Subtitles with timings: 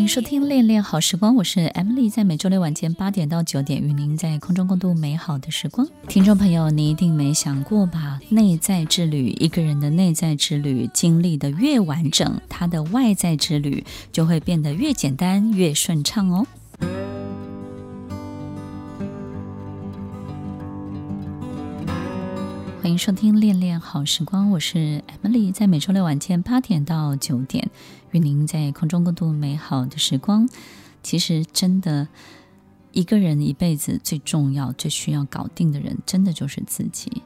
[0.00, 5.86] 欢迎收听《恋恋好时光》，我是 Emily，在每周六晚间八点到九点，与您在空中共度美好的时光。
[6.08, 8.18] 听众朋友，你一定没想过吧？
[8.30, 16.46] 内在之旅，一个人的内在之旅经历的越完整，他的外在之旅就会变得越简单、越顺畅哦。
[22.90, 27.70] 欢迎收听《恋恋好时光》，我是 Emily，在每周六晚间八点到九点，
[28.10, 30.48] 与您在空中共度美好的时光。
[31.00, 32.08] 其实，真的，
[32.90, 37.22] 一个人一辈子最重要、最需要搞定的人，真的就是自己。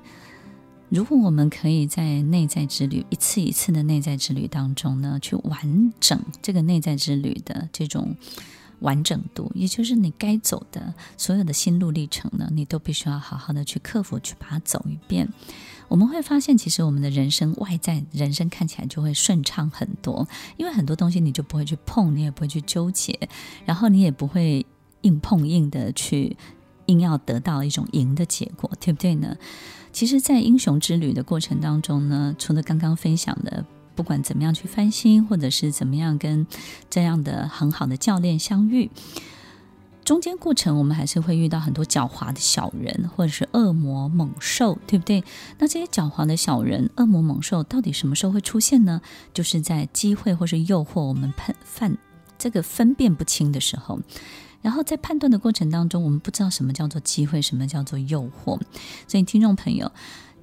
[0.90, 8.14] 如果我们可以在内在之旅一次一次的内在之旅当中呢，去完整这个内在之旅的这种。
[8.80, 15.28] 完整度，也就是你该走的所有的心路历程呢，你都必须要好好的去克服，去把它走一遍。
[15.88, 23.28] 我们会发现，其实我们的人生外在人生看起来就会顺畅很多，因为很多东西你就不会去碰，你也不会去纠结，
[23.64, 24.64] 然后你也不会
[25.02, 26.36] 硬碰硬的去
[26.86, 29.36] 硬要得到一种赢的结果，对不对呢？
[29.92, 33.64] 其实，在英雄之旅的过程当中呢，除了刚刚分享的。
[33.94, 36.46] 不管怎么样去翻新，或者是怎么样跟
[36.90, 38.90] 这样的很好的教练相遇，
[40.04, 45.24] 中间过程我们还是会遇到很多狡猾的小人，或者是恶魔猛兽，对不对？
[45.58, 49.00] 那这些狡猾的小人、恶魔猛兽到底什么时候会出现呢？
[49.32, 51.96] 就是在机会或是诱惑我们判犯
[52.36, 54.00] 这个分辨不清的时候，
[54.60, 58.60] 然后在判断的过程当中，我们不知道什么叫做机会，什么叫做诱惑，
[59.06, 59.90] 所以听众朋友。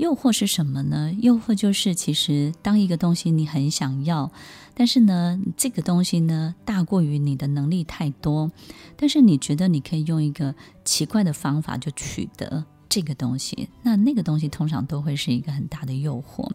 [0.02, 1.14] 诱惑是什么呢？
[1.20, 4.32] 诱惑就是，其实当一个东西你很想要，
[4.74, 8.52] 但是呢，这个东西呢大过于你的能力太多，
[8.98, 12.66] 但是你觉得你可以用一个奇怪的方法就取得。
[12.92, 16.52] 这个东西，那那个东西通常都会是一个很大的诱惑。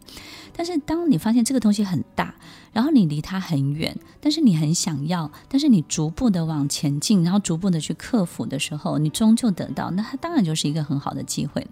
[0.55, 2.35] 但是当你发现这个东西很大，
[2.71, 11.65] 然后你离它很远，但是你很想要，但是你逐步的往前进，然后逐步的去克服的时候，你终究得到，那它当然就是一个很好的机会。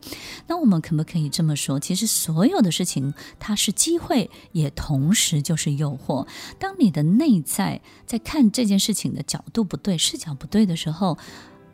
[0.47, 1.79] 那我们可不可以这么说？
[1.79, 6.25] 其实所有的事情，它是机会，也同时就是诱惑。
[6.57, 11.19] 当你的内在在看这件事情的角度不对，视角不对的时候。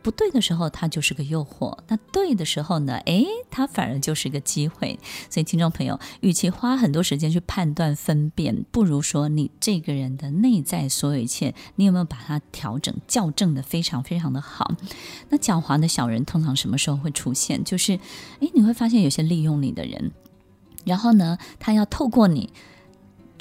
[0.02, 2.94] 不对的时候，它就是个诱惑；那对的时候呢？
[3.06, 4.98] 诶，它反而就是个机会。
[5.30, 14.74] 所以，听众朋友，与其花很多时间去判断分辨，不如说你这个人的内在所有一切，你有没有把它调整校正得非常非常的好？
[15.28, 17.62] 那狡猾的小人通常什么时候会出现？
[17.62, 17.92] 就是，
[18.40, 20.10] 诶，你会发现有些利用你的人，
[20.84, 22.52] 然后呢，他要透过你。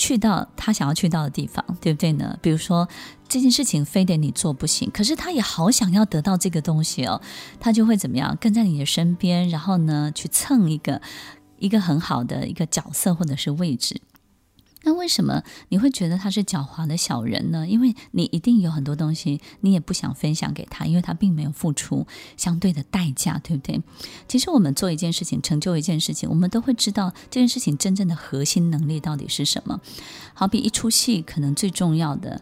[0.02, 2.36] 去到他想要去到的地方，对不对呢？
[2.42, 2.90] 比如说
[3.30, 7.22] 这件事情非得你做不行，可是他也好想要得到这个东西哦，
[7.60, 11.00] 他就会怎么样跟在你的身边，然后呢去蹭一个
[11.60, 14.02] 一个很好的一个角色或者是位置。
[14.84, 17.68] 那为什么你会觉得他是狡猾的小人呢？
[17.68, 23.82] 因为你一定有很多东西，你也不想分享给他，因为他并没有付出相对的代价，对不对？
[24.28, 29.80] 其实我们做一件事情，成就一件事情，我们都会知道这件事情真正的核心能力到底是什么。
[30.34, 32.42] 好比一出戏，可能最重要的。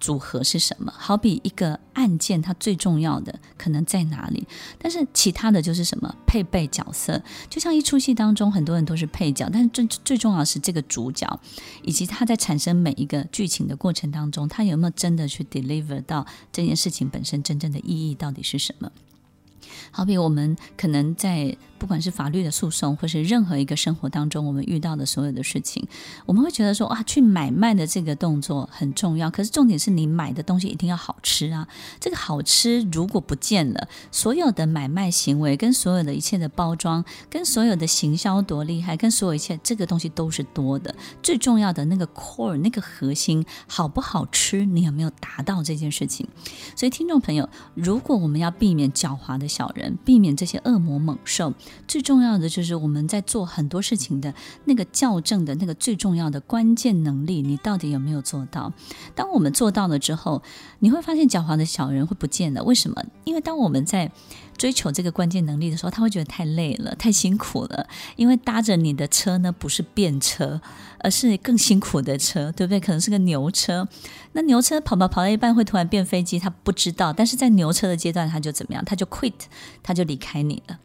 [0.00, 0.92] 组合是什么？
[0.96, 4.46] 好比一个案件，它最重要的可能在哪里？
[4.78, 6.14] 但是其他的就是什么？
[6.26, 11.40] 配备角色，就像一出戏当中，很多人都是配角，但是最最重要的是这个主角，
[11.82, 18.90] 以及他在产生每一个剧情的过程当中，他有没有真的去 deliver 到这件事情本身真正的意义到底是什么？
[19.90, 21.56] 好比我们可能在。
[21.76, 25.86] 不管是法律的诉讼，或是任何一个生活当中我们遇到的所有的事情，
[26.24, 29.30] 我们会觉得说啊，去买卖的这个动作很重要。
[29.30, 31.68] 可是重点是你买的东西一定要好吃啊！
[32.00, 40.94] 这个好吃如果不见了，所有的买卖行为跟所有的一切的包装，跟所有的行销多厉害，跟所有一切这个东西都是多的。
[41.22, 46.26] 最重要的那个 core 那个核心好不好吃，你有没有达到这件事情？
[46.74, 51.54] 所以听众朋友，如果我们要避免狡猾的小人，避免这些恶魔猛兽。
[51.86, 54.34] 最重要的就是我们在做很多事情的
[54.64, 58.72] 那个校正的那个最重要的关键能力，你到底有没有做到？
[59.14, 60.42] 当我们做到了之后，
[60.80, 62.64] 你会发现狡猾的小人会不见了。
[62.64, 63.04] 为什么？
[63.24, 64.10] 因为当我们在
[64.56, 67.86] 追求这个关键能力的时候，他会觉得太累了，太辛苦了。
[68.16, 70.60] 因为搭着你的车呢，不是便车，
[71.00, 72.80] 而是更辛苦的车，对不对？
[72.80, 73.86] 可能是个牛车。
[74.32, 77.12] 那牛车跑跑跑到一半会突然变飞机，他不知道。
[77.12, 78.84] 但是在牛车的阶段，他就怎么样？
[78.84, 79.32] 他就 quit，
[79.82, 80.78] 他就离开你了。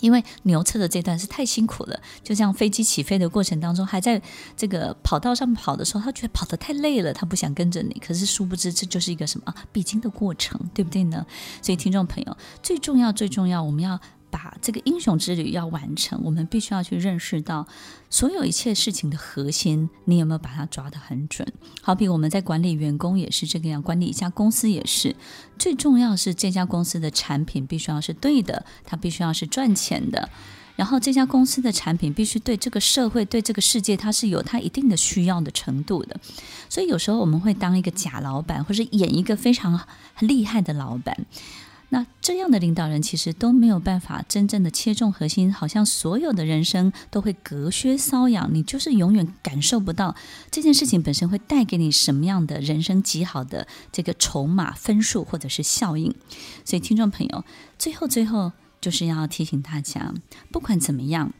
[0.00, 4.20] 因为牛车的这段是太辛苦了，就像飞机起飞的过程当中，还在
[4.56, 8.00] 这个跑道上跑的时候，他觉得跑得太累了，他不想跟着你。
[8.04, 11.24] 可是殊不知，这就是一个什么必经的过程，对不对呢？
[11.62, 14.00] 所以听众朋友，最重要最重要，我们要。
[14.36, 17.66] 把这个英雄之旅要完成，我们必须要去认识到
[18.10, 21.50] 所有一切事情的核心，你有没有把它抓得很准？
[21.80, 25.16] 好比我们在管理员工也是这个样，管理一家公司也是，
[25.58, 30.28] 最重要是这家公司的产品必须要是对的，它必须要是赚钱的。
[30.76, 36.20] 然后这家公司的产品必须对这个社会、对这个世界，它是有它一定的需要的程度的。
[36.68, 39.80] 所以有时候我们会当一个假老板，或者演一个非常
[40.20, 41.16] 厉害的老板。
[41.88, 50.14] 那这样的领导人其实都没有办法真正的切中核心，好像所有的人生都会隔靴搔痒，你就是永远感受不到
[50.50, 56.14] 这件事情本身会带给你什么样的人生极好的这个筹码分数或者是效应。
[56.64, 57.44] 所以听众朋友，
[57.78, 58.52] 最后最后。
[58.78, 60.14] 就是要提醒大家，
[60.52, 61.32] 不管怎么样，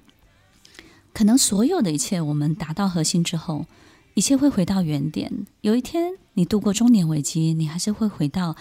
[1.12, 3.66] 可能所有的一切，我们达到核心之后，
[4.14, 5.46] 一切会回到原点。
[5.60, 8.56] 有一天，你度过中年危机，你还是会回到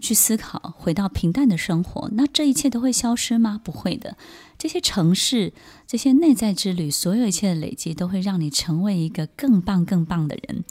[0.00, 2.08] 去思考，回到平淡的生活。
[2.12, 3.60] 那这一切都会消失吗？
[3.62, 4.16] 不会的。
[4.56, 5.52] 这些城市，
[5.86, 10.64] 这些内在之旅，所有一切的累积，都会让你成为一个更棒、更棒的人。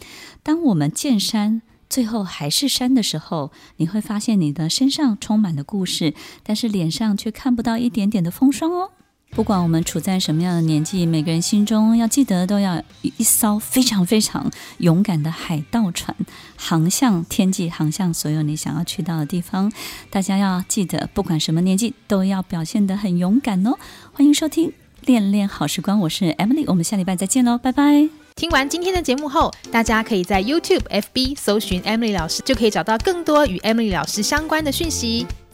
[0.44, 1.62] 当我们见山。
[1.90, 6.14] 最后还是山的时候，你会发现你的身上充满了故事，
[6.44, 8.92] 但是脸上却看不到一点点的风霜哦。
[9.32, 16.16] 不管我们处在什么样的年纪，每个人心中要记得都要一艘非常非常勇敢的海盗船，
[16.56, 19.72] 航向天际，航向所有你想要去到的地方。
[20.10, 23.78] 大家要记得，不管什么年纪，都要表现得很勇敢哦。
[24.12, 24.74] 欢迎收听
[25.06, 28.10] 恋恋好时光，我是 Emily，我们下礼拜再见喽，拜拜。
[28.36, 35.26] 听完今天的节目后，大家可以在 YouTube、FB 搜寻 Emily 老师，就可以找到更多与 Emily 老师相关的讯息。